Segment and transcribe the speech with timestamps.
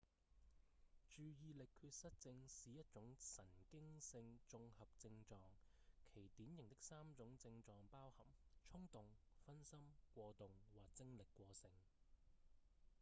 [1.11, 5.37] 注意力缺失症「是一種神經性綜合症狀
[6.11, 8.25] 其典型的三種症狀包含
[8.65, 9.05] 衝動、
[9.45, 9.77] 分心、
[10.11, 11.69] 過動或精力過剩」